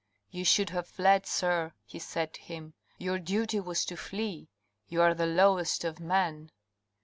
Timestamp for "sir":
1.27-1.73